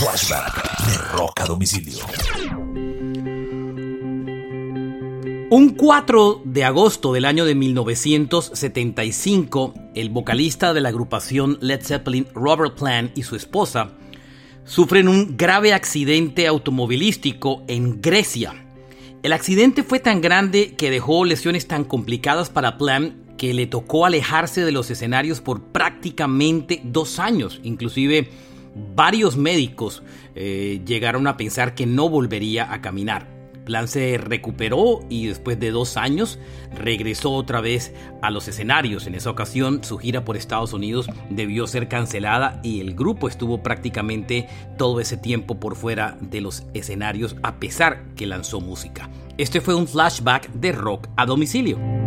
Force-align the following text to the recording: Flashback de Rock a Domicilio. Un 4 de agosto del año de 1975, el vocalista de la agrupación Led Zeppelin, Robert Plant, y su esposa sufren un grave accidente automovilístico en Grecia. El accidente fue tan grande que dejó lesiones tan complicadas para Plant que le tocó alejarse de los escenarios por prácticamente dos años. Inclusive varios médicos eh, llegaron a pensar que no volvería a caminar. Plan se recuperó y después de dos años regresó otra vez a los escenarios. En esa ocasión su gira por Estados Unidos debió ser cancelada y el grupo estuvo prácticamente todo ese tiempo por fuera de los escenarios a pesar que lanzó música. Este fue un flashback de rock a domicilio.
Flashback 0.00 0.56
de 0.86 0.96
Rock 1.12 1.42
a 1.42 1.44
Domicilio. 1.44 1.98
Un 5.50 5.74
4 5.76 6.40
de 6.46 6.64
agosto 6.64 7.12
del 7.12 7.26
año 7.26 7.44
de 7.44 7.54
1975, 7.54 9.74
el 9.94 10.08
vocalista 10.08 10.72
de 10.72 10.80
la 10.80 10.88
agrupación 10.88 11.58
Led 11.60 11.82
Zeppelin, 11.82 12.26
Robert 12.34 12.78
Plant, 12.78 13.18
y 13.18 13.24
su 13.24 13.36
esposa 13.36 13.90
sufren 14.64 15.06
un 15.06 15.36
grave 15.36 15.74
accidente 15.74 16.46
automovilístico 16.46 17.62
en 17.68 18.00
Grecia. 18.00 18.54
El 19.22 19.34
accidente 19.34 19.82
fue 19.82 20.00
tan 20.00 20.22
grande 20.22 20.76
que 20.76 20.90
dejó 20.90 21.26
lesiones 21.26 21.68
tan 21.68 21.84
complicadas 21.84 22.48
para 22.48 22.78
Plant 22.78 23.36
que 23.36 23.52
le 23.52 23.66
tocó 23.66 24.06
alejarse 24.06 24.64
de 24.64 24.72
los 24.72 24.90
escenarios 24.90 25.42
por 25.42 25.62
prácticamente 25.62 26.80
dos 26.84 27.18
años. 27.18 27.60
Inclusive 27.64 28.30
varios 28.74 29.36
médicos 29.36 30.02
eh, 30.34 30.80
llegaron 30.84 31.26
a 31.26 31.36
pensar 31.36 31.74
que 31.74 31.86
no 31.86 32.08
volvería 32.08 32.72
a 32.72 32.80
caminar. 32.80 33.40
Plan 33.64 33.88
se 33.88 34.18
recuperó 34.18 35.00
y 35.08 35.26
después 35.26 35.60
de 35.60 35.70
dos 35.70 35.96
años 35.96 36.38
regresó 36.74 37.30
otra 37.32 37.60
vez 37.60 37.94
a 38.22 38.30
los 38.30 38.48
escenarios. 38.48 39.06
En 39.06 39.14
esa 39.14 39.30
ocasión 39.30 39.84
su 39.84 39.98
gira 39.98 40.24
por 40.24 40.36
Estados 40.36 40.72
Unidos 40.72 41.06
debió 41.28 41.66
ser 41.66 41.88
cancelada 41.88 42.60
y 42.64 42.80
el 42.80 42.94
grupo 42.94 43.28
estuvo 43.28 43.62
prácticamente 43.62 44.48
todo 44.78 44.98
ese 45.00 45.16
tiempo 45.16 45.60
por 45.60 45.76
fuera 45.76 46.16
de 46.20 46.40
los 46.40 46.64
escenarios 46.74 47.36
a 47.42 47.60
pesar 47.60 48.14
que 48.16 48.26
lanzó 48.26 48.60
música. 48.60 49.10
Este 49.36 49.60
fue 49.60 49.74
un 49.74 49.86
flashback 49.86 50.50
de 50.52 50.72
rock 50.72 51.08
a 51.16 51.26
domicilio. 51.26 51.99